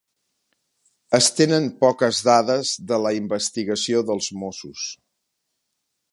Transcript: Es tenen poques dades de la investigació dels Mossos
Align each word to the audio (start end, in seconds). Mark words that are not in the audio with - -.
Es 1.17 1.27
tenen 1.39 1.67
poques 1.83 2.21
dades 2.29 2.71
de 2.91 2.99
la 3.03 3.11
investigació 3.17 4.01
dels 4.11 4.31
Mossos 4.45 4.87